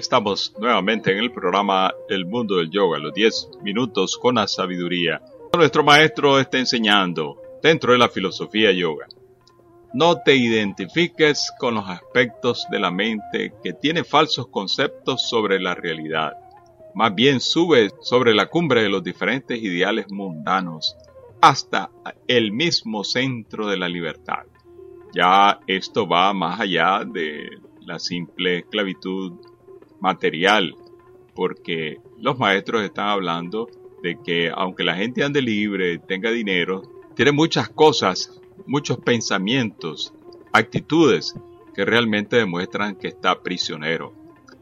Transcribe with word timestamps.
Estamos 0.00 0.54
nuevamente 0.58 1.12
en 1.12 1.18
el 1.18 1.30
programa 1.30 1.92
El 2.08 2.24
Mundo 2.24 2.56
del 2.56 2.70
Yoga, 2.70 2.98
los 2.98 3.12
10 3.12 3.50
minutos 3.62 4.16
con 4.16 4.36
la 4.36 4.48
sabiduría. 4.48 5.20
Nuestro 5.54 5.84
maestro 5.84 6.40
está 6.40 6.56
enseñando 6.56 7.36
dentro 7.62 7.92
de 7.92 7.98
la 7.98 8.08
filosofía 8.08 8.72
yoga. 8.72 9.06
No 9.92 10.16
te 10.22 10.34
identifiques 10.34 11.52
con 11.58 11.74
los 11.74 11.86
aspectos 11.86 12.66
de 12.70 12.78
la 12.78 12.90
mente 12.90 13.52
que 13.62 13.74
tienen 13.74 14.06
falsos 14.06 14.48
conceptos 14.48 15.28
sobre 15.28 15.60
la 15.60 15.74
realidad. 15.74 16.32
Más 16.94 17.14
bien 17.14 17.38
sube 17.38 17.90
sobre 18.00 18.34
la 18.34 18.46
cumbre 18.46 18.82
de 18.82 18.88
los 18.88 19.04
diferentes 19.04 19.62
ideales 19.62 20.10
mundanos 20.10 20.96
hasta 21.42 21.90
el 22.26 22.52
mismo 22.52 23.04
centro 23.04 23.66
de 23.66 23.76
la 23.76 23.88
libertad. 23.90 24.46
Ya 25.14 25.60
esto 25.66 26.08
va 26.08 26.32
más 26.32 26.58
allá 26.58 27.04
de 27.04 27.50
la 27.82 27.98
simple 27.98 28.60
esclavitud 28.60 29.49
material, 30.00 30.74
porque 31.34 31.98
los 32.18 32.38
maestros 32.38 32.82
están 32.82 33.08
hablando 33.08 33.68
de 34.02 34.18
que 34.22 34.50
aunque 34.54 34.84
la 34.84 34.96
gente 34.96 35.24
ande 35.24 35.42
libre, 35.42 35.98
tenga 35.98 36.30
dinero, 36.30 36.82
tiene 37.14 37.32
muchas 37.32 37.68
cosas, 37.68 38.40
muchos 38.66 38.98
pensamientos, 38.98 40.12
actitudes 40.52 41.34
que 41.74 41.84
realmente 41.84 42.36
demuestran 42.36 42.96
que 42.96 43.08
está 43.08 43.42
prisionero. 43.42 44.12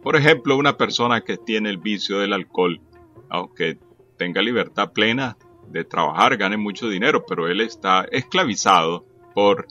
Por 0.02 0.16
ejemplo, 0.16 0.56
una 0.56 0.76
persona 0.76 1.22
que 1.22 1.36
tiene 1.36 1.70
el 1.70 1.78
vicio 1.78 2.18
del 2.18 2.32
alcohol, 2.32 2.80
aunque 3.28 3.78
tenga 4.16 4.42
libertad 4.42 4.92
plena 4.92 5.36
de 5.68 5.84
trabajar, 5.84 6.36
gane 6.36 6.56
mucho 6.56 6.88
dinero, 6.88 7.24
pero 7.26 7.48
él 7.48 7.60
está 7.60 8.06
esclavizado 8.10 9.04
por 9.34 9.68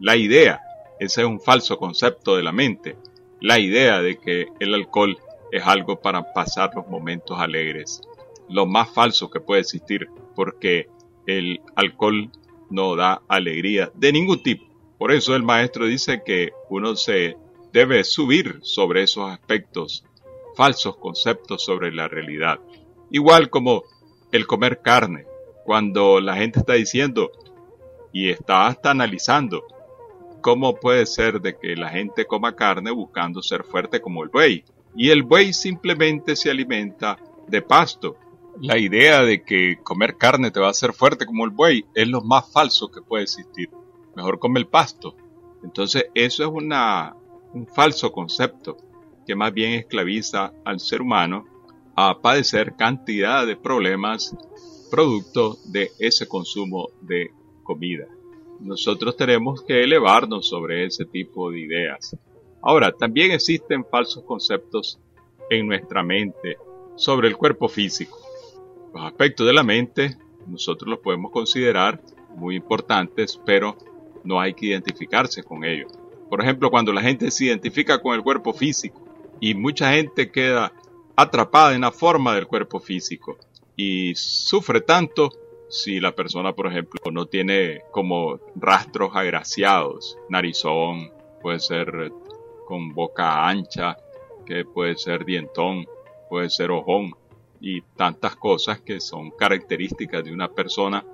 la 0.00 0.16
idea. 0.16 0.60
Ese 0.98 1.22
es 1.22 1.26
un 1.26 1.40
falso 1.40 1.76
concepto 1.76 2.36
de 2.36 2.42
la 2.42 2.52
mente 2.52 2.96
la 3.44 3.58
idea 3.58 4.00
de 4.00 4.16
que 4.16 4.46
el 4.58 4.72
alcohol 4.72 5.18
es 5.52 5.62
algo 5.66 6.00
para 6.00 6.32
pasar 6.32 6.70
los 6.74 6.88
momentos 6.88 7.38
alegres. 7.38 8.00
Lo 8.48 8.64
más 8.64 8.88
falso 8.88 9.28
que 9.28 9.38
puede 9.38 9.60
existir, 9.60 10.08
porque 10.34 10.88
el 11.26 11.60
alcohol 11.76 12.30
no 12.70 12.96
da 12.96 13.20
alegría 13.28 13.92
de 13.94 14.12
ningún 14.12 14.42
tipo. 14.42 14.64
Por 14.96 15.12
eso 15.12 15.36
el 15.36 15.42
maestro 15.42 15.84
dice 15.84 16.22
que 16.24 16.52
uno 16.70 16.96
se 16.96 17.36
debe 17.70 18.02
subir 18.04 18.60
sobre 18.62 19.02
esos 19.02 19.30
aspectos, 19.30 20.06
falsos 20.56 20.96
conceptos 20.96 21.62
sobre 21.62 21.92
la 21.92 22.08
realidad. 22.08 22.60
Igual 23.10 23.50
como 23.50 23.82
el 24.32 24.46
comer 24.46 24.80
carne, 24.80 25.26
cuando 25.66 26.18
la 26.18 26.36
gente 26.36 26.60
está 26.60 26.72
diciendo 26.72 27.30
y 28.10 28.30
está 28.30 28.68
hasta 28.68 28.90
analizando 28.90 29.64
¿Cómo 30.44 30.74
puede 30.74 31.06
ser 31.06 31.40
de 31.40 31.56
que 31.56 31.74
la 31.74 31.88
gente 31.88 32.26
coma 32.26 32.54
carne 32.54 32.90
buscando 32.90 33.40
ser 33.40 33.64
fuerte 33.64 34.02
como 34.02 34.22
el 34.22 34.28
buey? 34.28 34.62
Y 34.94 35.08
el 35.08 35.22
buey 35.22 35.54
simplemente 35.54 36.36
se 36.36 36.50
alimenta 36.50 37.16
de 37.48 37.62
pasto. 37.62 38.18
La 38.60 38.76
idea 38.76 39.22
de 39.22 39.42
que 39.42 39.78
comer 39.82 40.18
carne 40.18 40.50
te 40.50 40.60
va 40.60 40.66
a 40.66 40.72
hacer 40.72 40.92
fuerte 40.92 41.24
como 41.24 41.46
el 41.46 41.50
buey 41.50 41.86
es 41.94 42.06
lo 42.08 42.20
más 42.20 42.52
falso 42.52 42.90
que 42.90 43.00
puede 43.00 43.22
existir. 43.22 43.70
Mejor 44.16 44.38
come 44.38 44.60
el 44.60 44.66
pasto. 44.66 45.16
Entonces 45.62 46.08
eso 46.12 46.42
es 46.42 46.50
un 46.50 47.66
falso 47.66 48.12
concepto 48.12 48.76
que 49.26 49.34
más 49.34 49.50
bien 49.50 49.72
esclaviza 49.72 50.52
al 50.66 50.78
ser 50.78 51.00
humano 51.00 51.46
a 51.96 52.20
padecer 52.20 52.76
cantidad 52.76 53.46
de 53.46 53.56
problemas 53.56 54.36
producto 54.90 55.56
de 55.64 55.90
ese 55.98 56.28
consumo 56.28 56.88
de 57.00 57.30
comida 57.62 58.06
nosotros 58.60 59.16
tenemos 59.16 59.62
que 59.62 59.82
elevarnos 59.82 60.48
sobre 60.48 60.84
ese 60.84 61.04
tipo 61.04 61.50
de 61.50 61.60
ideas. 61.60 62.16
Ahora, 62.62 62.92
también 62.92 63.32
existen 63.32 63.84
falsos 63.84 64.24
conceptos 64.24 64.98
en 65.50 65.66
nuestra 65.66 66.02
mente 66.02 66.56
sobre 66.96 67.28
el 67.28 67.36
cuerpo 67.36 67.68
físico. 67.68 68.18
Los 68.94 69.04
aspectos 69.04 69.46
de 69.46 69.52
la 69.52 69.62
mente 69.62 70.16
nosotros 70.46 70.88
los 70.88 70.98
podemos 71.00 71.30
considerar 71.30 72.00
muy 72.36 72.56
importantes, 72.56 73.40
pero 73.44 73.76
no 74.24 74.40
hay 74.40 74.54
que 74.54 74.66
identificarse 74.66 75.42
con 75.42 75.64
ellos. 75.64 75.92
Por 76.28 76.42
ejemplo, 76.42 76.70
cuando 76.70 76.92
la 76.92 77.02
gente 77.02 77.30
se 77.30 77.46
identifica 77.46 78.00
con 78.00 78.14
el 78.14 78.22
cuerpo 78.22 78.52
físico 78.52 79.00
y 79.40 79.54
mucha 79.54 79.92
gente 79.92 80.30
queda 80.30 80.72
atrapada 81.16 81.74
en 81.74 81.82
la 81.82 81.92
forma 81.92 82.34
del 82.34 82.46
cuerpo 82.46 82.80
físico 82.80 83.38
y 83.76 84.14
sufre 84.14 84.80
tanto 84.80 85.30
si 85.68 86.00
la 86.00 86.14
persona, 86.14 86.52
por 86.52 86.66
ejemplo, 86.66 87.00
no 87.10 87.26
tiene 87.26 87.82
como 87.90 88.38
rastros 88.54 89.10
agraciados, 89.14 90.18
narizón, 90.28 91.10
puede 91.40 91.60
ser 91.60 92.12
con 92.66 92.94
boca 92.94 93.46
ancha, 93.46 93.96
que 94.44 94.64
puede 94.64 94.96
ser 94.96 95.24
dientón, 95.24 95.86
puede 96.28 96.50
ser 96.50 96.70
ojón 96.70 97.12
y 97.60 97.80
tantas 97.80 98.36
cosas 98.36 98.80
que 98.80 99.00
son 99.00 99.30
características 99.30 100.24
de 100.24 100.32
una 100.32 100.48
persona, 100.48 101.04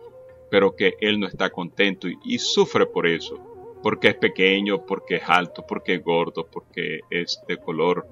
pero 0.51 0.75
que 0.75 0.95
él 1.01 1.21
no 1.21 1.27
está 1.27 1.51
contento 1.51 2.09
y, 2.09 2.39
sufre 2.39 2.87
por 2.87 3.07
eso, 3.07 3.39
porque 3.83 4.09
es 4.09 4.15
pequeño, 4.17 4.85
porque 4.85 5.17
es 5.17 5.23
alto, 5.27 5.65
porque 5.67 5.95
es 5.95 6.05
gordo, 6.05 6.47
porque 6.51 7.01
es 7.09 7.41
de 7.47 7.57
color 7.57 8.07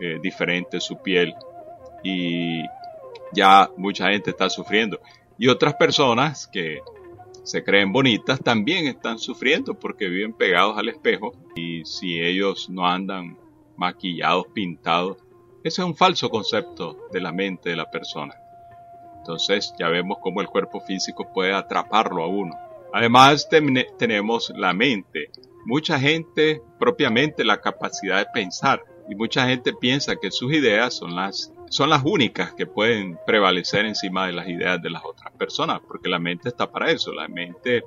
eh, 0.00 0.18
diferente 0.22 0.80
su 0.80 0.96
piel 1.02 1.34
y 2.02 2.62
ya 3.32 3.70
mucha 3.76 4.10
gente 4.10 4.30
está 4.30 4.48
sufriendo. 4.48 5.00
Y 5.38 5.48
otras 5.48 5.74
personas 5.74 6.46
que 6.46 6.80
se 7.42 7.62
creen 7.62 7.92
bonitas 7.92 8.40
también 8.40 8.86
están 8.86 9.18
sufriendo 9.18 9.74
porque 9.74 10.08
viven 10.08 10.32
pegados 10.32 10.76
al 10.78 10.88
espejo 10.88 11.34
y 11.54 11.84
si 11.84 12.20
ellos 12.20 12.68
no 12.68 12.86
andan 12.86 13.38
maquillados, 13.76 14.46
pintados, 14.48 15.18
ese 15.62 15.82
es 15.82 15.86
un 15.86 15.94
falso 15.94 16.30
concepto 16.30 17.06
de 17.12 17.20
la 17.20 17.32
mente 17.32 17.70
de 17.70 17.76
la 17.76 17.90
persona. 17.90 18.34
Entonces 19.18 19.74
ya 19.78 19.88
vemos 19.88 20.18
cómo 20.20 20.40
el 20.40 20.46
cuerpo 20.46 20.80
físico 20.80 21.32
puede 21.32 21.52
atraparlo 21.52 22.22
a 22.22 22.28
uno. 22.28 22.54
Además 22.92 23.48
tenemos 23.98 24.52
la 24.56 24.72
mente. 24.72 25.30
Mucha 25.64 25.98
gente 25.98 26.62
propiamente 26.78 27.44
la 27.44 27.60
capacidad 27.60 28.18
de 28.18 28.26
pensar 28.32 28.82
y 29.08 29.14
mucha 29.14 29.46
gente 29.46 29.72
piensa 29.72 30.16
que 30.16 30.30
sus 30.30 30.52
ideas 30.52 30.94
son 30.94 31.14
las 31.14 31.52
son 31.68 31.90
las 31.90 32.02
únicas 32.04 32.52
que 32.52 32.66
pueden 32.66 33.18
prevalecer 33.26 33.86
encima 33.86 34.26
de 34.26 34.32
las 34.32 34.48
ideas 34.48 34.80
de 34.80 34.90
las 34.90 35.04
otras 35.04 35.32
personas, 35.34 35.80
porque 35.86 36.08
la 36.08 36.18
mente 36.18 36.48
está 36.48 36.70
para 36.70 36.90
eso, 36.90 37.12
la 37.12 37.28
mente 37.28 37.82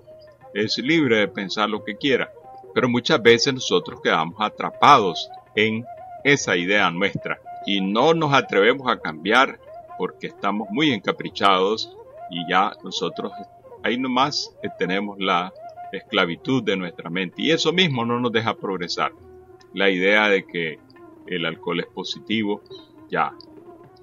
es 0.54 0.78
libre 0.80 1.18
de 1.18 1.28
pensar 1.28 1.70
lo 1.70 1.84
que 1.84 1.96
quiera, 1.96 2.30
pero 2.74 2.90
muchas 2.90 3.22
veces 3.22 3.54
nosotros 3.54 4.02
quedamos 4.02 4.36
atrapados 4.40 5.30
en 5.56 5.86
esa 6.24 6.58
idea 6.58 6.92
nuestra 6.92 7.40
y 7.66 7.82
no 7.82 8.14
nos 8.14 8.34
atrevemos 8.34 8.92
a 8.92 9.00
cambiar 9.00 9.60
porque 9.98 10.28
estamos 10.28 10.68
muy 10.72 10.92
encaprichados 10.92 11.96
y 12.30 12.50
ya 12.50 12.74
nosotros 12.84 13.32
ahí 13.84 13.98
nomás 13.98 14.56
tenemos 14.78 15.18
la 15.20 15.54
esclavitud 15.92 16.64
de 16.64 16.78
nuestra 16.78 17.10
mente 17.10 17.42
y 17.42 17.52
eso 17.52 17.72
mismo 17.74 18.06
no 18.06 18.20
nos 18.20 18.32
deja 18.32 18.56
progresar. 18.56 19.12
La 19.74 19.90
idea 19.90 20.30
de 20.30 20.46
que 20.46 20.80
el 21.30 21.46
alcohol 21.46 21.80
es 21.80 21.88
positivo, 21.88 22.62
ya 23.10 23.34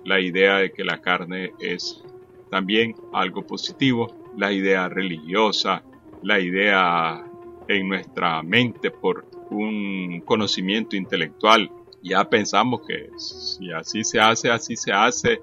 la 0.04 0.20
idea 0.20 0.58
de 0.58 0.72
que 0.72 0.84
la 0.84 1.00
carne 1.00 1.52
es 1.58 2.02
también 2.50 2.94
algo 3.12 3.42
positivo, 3.42 4.14
la 4.36 4.52
idea 4.52 4.88
religiosa, 4.88 5.82
la 6.22 6.38
idea 6.38 7.24
en 7.68 7.88
nuestra 7.88 8.42
mente 8.42 8.90
por 8.90 9.26
un 9.50 10.22
conocimiento 10.24 10.96
intelectual. 10.96 11.70
Ya 12.02 12.28
pensamos 12.28 12.82
que 12.86 13.10
si 13.18 13.72
así 13.72 14.04
se 14.04 14.20
hace, 14.20 14.50
así 14.50 14.76
se 14.76 14.92
hace 14.92 15.40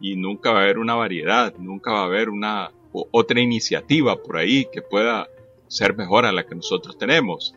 y 0.00 0.16
nunca 0.16 0.50
va 0.50 0.60
a 0.60 0.62
haber 0.62 0.78
una 0.78 0.94
variedad, 0.94 1.54
nunca 1.58 1.92
va 1.92 2.00
a 2.00 2.06
haber 2.06 2.30
una 2.30 2.72
otra 2.92 3.40
iniciativa 3.40 4.16
por 4.16 4.38
ahí 4.38 4.66
que 4.72 4.82
pueda 4.82 5.28
ser 5.68 5.96
mejor 5.96 6.26
a 6.26 6.32
la 6.32 6.44
que 6.44 6.56
nosotros 6.56 6.98
tenemos. 6.98 7.54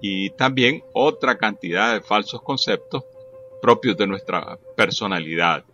Y 0.00 0.30
también 0.30 0.82
otra 0.92 1.36
cantidad 1.36 1.94
de 1.94 2.00
falsos 2.00 2.42
conceptos 2.42 3.04
propios 3.60 3.96
de 3.96 4.06
nuestra 4.06 4.58
personalidad 4.76 5.64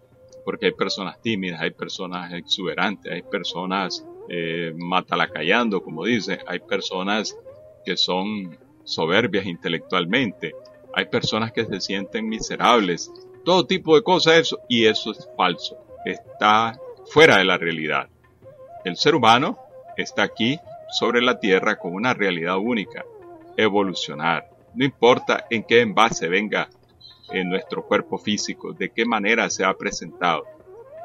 porque 0.47 0.67
hay 0.67 0.73
personas 0.73 1.21
tímidas, 1.21 1.61
hay 1.61 1.73
personas 1.73 2.33
exuberantes, 2.33 3.13
hay 3.13 3.23
personas 3.23 4.07
eh, 4.29 4.73
matalacayando, 4.77 5.83
como 5.83 6.05
dice, 6.05 6.39
hay 6.47 6.61
personas 6.61 7.37
que 7.85 7.97
son 7.97 8.57
soberbias 8.85 9.45
intelectualmente, 9.45 10.55
hay 10.95 11.07
personas 11.07 11.51
que 11.51 11.65
se 11.65 11.81
sienten 11.81 12.29
miserables, 12.29 13.11
todo 13.45 13.67
tipo 13.67 13.97
de 13.97 14.05
cosas 14.05 14.35
eso, 14.35 14.61
y 14.69 14.87
eso 14.87 15.11
es 15.11 15.29
falso, 15.37 15.79
está 16.05 16.79
fuera 17.07 17.39
de 17.39 17.45
la 17.45 17.59
realidad. 17.59 18.09
El 18.85 18.97
ser 18.97 19.17
humano 19.17 19.59
está 19.97 20.23
aquí 20.23 20.61
sobre 20.91 21.23
la 21.23 21.41
tierra 21.41 21.77
con 21.77 21.93
una 21.93 22.15
realidad 22.15 22.57
única, 22.59 23.05
evolucionar. 23.57 24.49
No 24.75 24.85
importa 24.85 25.47
en 25.51 25.63
qué 25.63 25.81
envase 25.81 26.29
venga 26.29 26.69
en 27.31 27.49
nuestro 27.49 27.85
cuerpo 27.87 28.19
físico, 28.19 28.73
de 28.73 28.91
qué 28.91 29.05
manera 29.05 29.49
se 29.51 29.65
ha 29.65 29.75
presentado, 29.75 30.45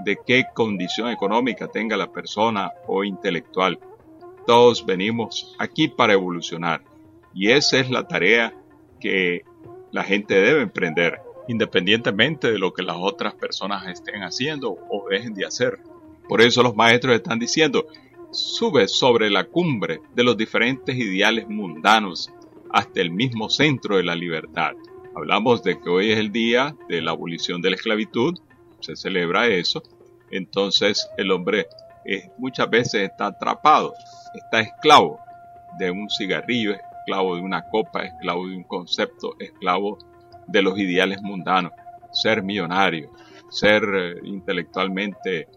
de 0.04 0.18
qué 0.26 0.46
condición 0.54 1.10
económica 1.10 1.68
tenga 1.68 1.98
la 1.98 2.12
persona 2.12 2.72
o 2.88 3.04
intelectual. 3.04 3.80
Todos 4.46 4.86
venimos 4.86 5.56
aquí 5.60 5.88
para 5.88 6.14
evolucionar 6.14 6.82
y 7.34 7.52
esa 7.52 7.80
es 7.80 7.90
la 7.90 8.08
tarea 8.08 8.54
que 9.00 9.44
la 9.92 10.04
gente 10.04 10.36
debe 10.36 10.62
emprender. 10.62 11.22
independientemente 11.48 12.52
de 12.52 12.60
lo 12.60 12.72
que 12.72 12.84
las 12.84 12.96
otras 12.98 13.34
personas 13.34 13.86
estén 13.88 14.22
haciendo 14.22 14.78
o 14.90 15.10
dejen 15.10 15.34
de 15.34 15.46
hacer. 15.46 15.80
Por 16.30 16.40
eso 16.40 16.64
los 16.64 16.76
maestros 16.76 17.16
están 17.16 17.40
diciendo, 17.40 17.88
sube 18.32 18.88
sobre 18.88 19.30
la 19.30 19.44
cumbre 19.44 20.00
de 20.16 20.24
los 20.24 20.38
diferentes 20.38 20.96
ideales 20.96 21.50
mundanos 21.50 22.32
hasta 22.74 23.02
el 23.02 23.12
mismo 23.12 23.50
centro 23.50 23.98
de 23.98 24.04
la 24.04 24.16
libertad. 24.16 24.74
Hablamos 25.16 25.64
de 25.64 25.80
que 25.80 25.90
hoy 25.90 26.12
es 26.12 26.20
el 26.20 26.32
día 26.32 26.76
de 26.88 27.02
la 27.02 27.12
abolición 27.12 27.62
de 27.62 27.72
la 27.72 27.76
esclavitud, 27.76 28.40
se 28.80 28.96
celebra 28.96 29.48
eso, 29.48 29.84
entonces 30.32 31.10
el 31.18 31.32
hombre 31.32 31.68
muchas 32.38 32.70
veces 32.70 33.10
está 33.10 33.28
atrapado, 33.28 33.94
está 34.34 34.62
esclavo 34.62 35.20
de 35.78 35.92
un 35.92 36.10
cigarrillo, 36.10 36.74
esclavo 36.74 37.36
de 37.36 37.42
una 37.42 37.64
copa, 37.70 38.04
esclavo 38.04 38.48
de 38.48 38.56
un 38.56 38.64
concepto, 38.64 39.36
esclavo 39.40 39.98
de 40.48 40.62
los 40.62 40.78
ideales 40.78 41.22
mundanos, 41.22 41.74
ser 42.12 42.44
millonario, 42.44 43.12
ser 43.50 43.84
eh, 43.84 44.16
intelectualmente 44.24 45.48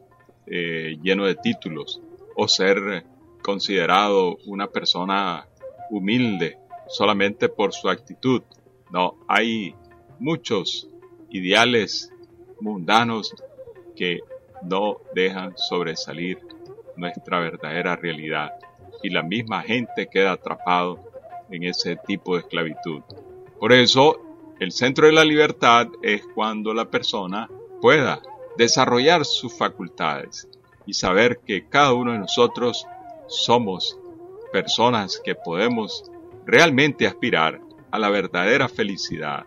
eh, 0.46 0.96
lleno 1.02 1.24
de 1.24 1.36
títulos 1.36 2.00
o 2.36 2.48
ser 2.48 3.04
considerado 3.42 4.36
una 4.46 4.66
persona 4.66 5.46
humilde 5.90 6.58
solamente 6.88 7.48
por 7.48 7.72
su 7.72 7.88
actitud. 7.88 8.42
No, 8.90 9.18
hay 9.28 9.74
muchos 10.18 10.88
ideales 11.30 12.12
mundanos 12.60 13.34
que 13.96 14.20
no 14.62 14.98
dejan 15.14 15.54
sobresalir 15.56 16.38
nuestra 16.96 17.40
verdadera 17.40 17.96
realidad 17.96 18.52
y 19.02 19.10
la 19.10 19.22
misma 19.22 19.62
gente 19.62 20.08
queda 20.08 20.32
atrapado 20.32 20.98
en 21.50 21.64
ese 21.64 21.96
tipo 21.96 22.34
de 22.34 22.40
esclavitud. 22.40 23.02
Por 23.58 23.72
eso, 23.72 24.20
el 24.60 24.72
centro 24.72 25.06
de 25.06 25.12
la 25.12 25.24
libertad 25.24 25.88
es 26.02 26.22
cuando 26.34 26.72
la 26.72 26.86
persona 26.86 27.48
pueda 27.80 28.22
desarrollar 28.56 29.24
sus 29.24 29.56
facultades 29.56 30.48
y 30.86 30.94
saber 30.94 31.40
que 31.44 31.68
cada 31.68 31.92
uno 31.92 32.12
de 32.12 32.18
nosotros 32.18 32.86
somos 33.26 33.98
personas 34.52 35.20
que 35.22 35.34
podemos 35.34 36.04
realmente 36.46 37.06
aspirar 37.06 37.60
a 37.90 37.98
la 37.98 38.10
verdadera 38.10 38.68
felicidad 38.68 39.44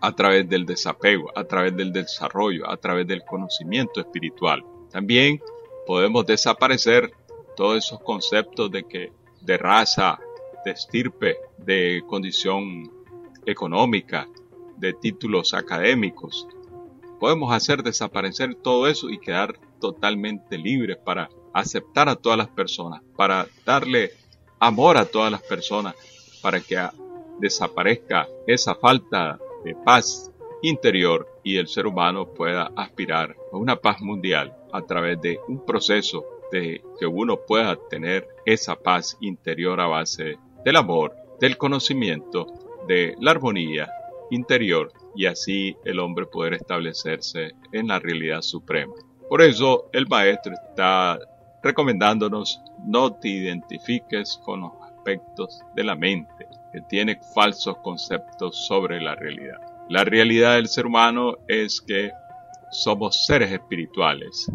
a 0.00 0.12
través 0.16 0.48
del 0.48 0.66
desapego, 0.66 1.30
a 1.36 1.44
través 1.44 1.76
del 1.76 1.92
desarrollo, 1.92 2.68
a 2.68 2.76
través 2.76 3.06
del 3.06 3.22
conocimiento 3.22 4.00
espiritual. 4.00 4.64
También 4.90 5.40
podemos 5.86 6.26
desaparecer 6.26 7.12
todos 7.56 7.84
esos 7.84 8.00
conceptos 8.00 8.70
de 8.70 8.84
que 8.84 9.12
de 9.40 9.56
raza, 9.58 10.18
de 10.64 10.72
estirpe, 10.72 11.36
de 11.58 12.02
condición 12.06 12.90
económica, 13.46 14.28
de 14.76 14.92
títulos 14.92 15.54
académicos. 15.54 16.46
Podemos 17.20 17.52
hacer 17.52 17.82
desaparecer 17.82 18.54
todo 18.56 18.88
eso 18.88 19.10
y 19.10 19.18
quedar 19.18 19.58
totalmente 19.80 20.58
libres 20.58 20.96
para 20.96 21.28
aceptar 21.52 22.08
a 22.08 22.16
todas 22.16 22.38
las 22.38 22.48
personas, 22.48 23.02
para 23.16 23.46
darle 23.64 24.12
amor 24.58 24.96
a 24.96 25.04
todas 25.04 25.30
las 25.30 25.42
personas, 25.42 25.94
para 26.42 26.60
que 26.60 26.76
desaparezca 27.38 28.28
esa 28.46 28.74
falta 28.74 29.38
de 29.64 29.74
paz 29.74 30.30
interior 30.62 31.28
y 31.42 31.56
el 31.56 31.68
ser 31.68 31.86
humano 31.86 32.26
pueda 32.26 32.70
aspirar 32.76 33.36
a 33.52 33.56
una 33.56 33.76
paz 33.76 34.00
mundial 34.00 34.54
a 34.72 34.82
través 34.82 35.20
de 35.20 35.38
un 35.48 35.64
proceso 35.64 36.24
de 36.50 36.82
que 36.98 37.06
uno 37.06 37.38
pueda 37.38 37.76
tener 37.88 38.28
esa 38.44 38.76
paz 38.76 39.16
interior 39.20 39.80
a 39.80 39.86
base 39.86 40.36
del 40.64 40.76
amor, 40.76 41.14
del 41.40 41.56
conocimiento, 41.56 42.46
de 42.86 43.14
la 43.20 43.32
armonía 43.32 43.90
interior 44.30 44.92
y 45.14 45.26
así 45.26 45.76
el 45.84 45.98
hombre 45.98 46.26
poder 46.26 46.54
establecerse 46.54 47.52
en 47.72 47.88
la 47.88 47.98
realidad 47.98 48.42
suprema. 48.42 48.94
Por 49.28 49.42
eso 49.42 49.88
el 49.92 50.06
maestro 50.06 50.52
está 50.52 51.18
recomendándonos 51.62 52.60
no 52.84 53.14
te 53.14 53.28
identifiques 53.28 54.40
con 54.44 54.62
los 54.62 54.72
aspectos 55.02 55.62
de 55.74 55.82
la 55.82 55.96
mente, 55.96 56.46
que 56.72 56.80
tiene 56.82 57.18
falsos 57.34 57.76
conceptos 57.78 58.66
sobre 58.66 59.00
la 59.00 59.16
realidad. 59.16 59.58
La 59.88 60.04
realidad 60.04 60.54
del 60.54 60.68
ser 60.68 60.86
humano 60.86 61.38
es 61.48 61.80
que 61.80 62.12
somos 62.70 63.26
seres 63.26 63.50
espirituales 63.50 64.50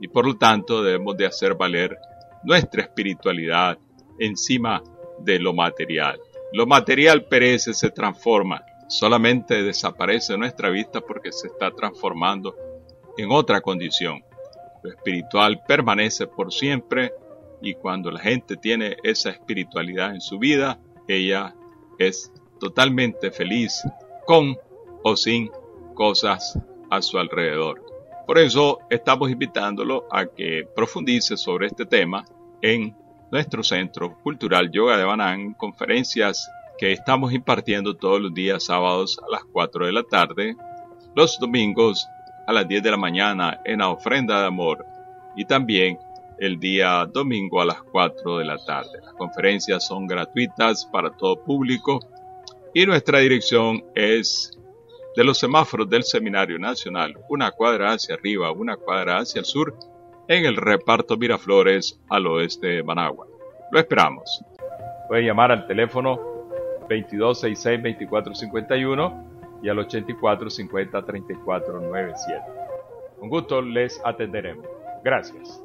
y 0.00 0.08
por 0.08 0.26
lo 0.26 0.36
tanto 0.36 0.82
debemos 0.82 1.16
de 1.16 1.26
hacer 1.26 1.54
valer 1.54 1.96
nuestra 2.42 2.82
espiritualidad 2.82 3.78
encima 4.18 4.82
de 5.20 5.38
lo 5.38 5.52
material. 5.52 6.18
Lo 6.52 6.66
material 6.66 7.26
perece, 7.26 7.74
se 7.74 7.90
transforma, 7.90 8.64
solamente 8.88 9.62
desaparece 9.62 10.32
de 10.32 10.38
nuestra 10.38 10.70
vista 10.70 11.00
porque 11.02 11.32
se 11.32 11.48
está 11.48 11.70
transformando 11.70 12.54
en 13.18 13.30
otra 13.30 13.60
condición. 13.60 14.24
Lo 14.82 14.90
espiritual 14.90 15.62
permanece 15.66 16.26
por 16.26 16.52
siempre 16.52 17.12
y 17.60 17.74
cuando 17.74 18.10
la 18.10 18.20
gente 18.20 18.56
tiene 18.56 18.96
esa 19.02 19.30
espiritualidad 19.30 20.14
en 20.14 20.20
su 20.20 20.38
vida, 20.38 20.78
ella 21.08 21.54
es 21.98 22.32
totalmente 22.58 23.30
feliz 23.30 23.82
con 24.26 24.56
o 25.02 25.16
sin 25.16 25.50
cosas 25.94 26.58
a 26.90 27.02
su 27.02 27.18
alrededor. 27.18 27.84
Por 28.26 28.38
eso 28.38 28.80
estamos 28.90 29.30
invitándolo 29.30 30.06
a 30.10 30.26
que 30.26 30.68
profundice 30.74 31.36
sobre 31.36 31.68
este 31.68 31.86
tema 31.86 32.24
en 32.60 32.94
nuestro 33.30 33.62
Centro 33.62 34.18
Cultural 34.22 34.70
Yoga 34.70 34.96
de 34.96 35.04
Banán, 35.04 35.54
conferencias 35.54 36.50
que 36.78 36.92
estamos 36.92 37.32
impartiendo 37.32 37.96
todos 37.96 38.20
los 38.20 38.34
días 38.34 38.64
sábados 38.64 39.18
a 39.26 39.30
las 39.30 39.44
4 39.44 39.86
de 39.86 39.92
la 39.92 40.02
tarde, 40.02 40.56
los 41.14 41.38
domingos 41.38 42.06
a 42.46 42.52
las 42.52 42.68
10 42.68 42.82
de 42.82 42.90
la 42.90 42.96
mañana 42.96 43.60
en 43.64 43.78
la 43.78 43.88
ofrenda 43.88 44.40
de 44.40 44.46
amor 44.46 44.84
y 45.36 45.44
también 45.44 45.98
el 46.38 46.58
día 46.58 47.06
domingo 47.06 47.60
a 47.60 47.64
las 47.64 47.82
4 47.82 48.38
de 48.38 48.44
la 48.44 48.58
tarde. 48.64 49.00
Las 49.02 49.14
conferencias 49.14 49.86
son 49.86 50.06
gratuitas 50.06 50.86
para 50.86 51.10
todo 51.10 51.42
público 51.42 52.00
y 52.74 52.86
nuestra 52.86 53.20
dirección 53.20 53.84
es 53.94 54.56
de 55.16 55.24
los 55.24 55.38
semáforos 55.38 55.88
del 55.88 56.04
Seminario 56.04 56.58
Nacional, 56.58 57.16
una 57.30 57.50
cuadra 57.50 57.92
hacia 57.92 58.16
arriba, 58.16 58.52
una 58.52 58.76
cuadra 58.76 59.16
hacia 59.18 59.38
el 59.38 59.46
sur, 59.46 59.74
en 60.28 60.44
el 60.44 60.56
reparto 60.56 61.16
Miraflores 61.16 61.98
al 62.10 62.26
oeste 62.26 62.66
de 62.66 62.82
Managua. 62.82 63.26
Lo 63.70 63.78
esperamos. 63.78 64.44
Puede 65.08 65.24
llamar 65.24 65.52
al 65.52 65.66
teléfono 65.66 66.20
2266-2451 66.88 69.62
y 69.62 69.70
al 69.70 69.78
8450-3497. 69.78 72.42
Con 73.18 73.30
gusto 73.30 73.62
les 73.62 73.98
atenderemos. 74.04 74.66
Gracias. 75.02 75.62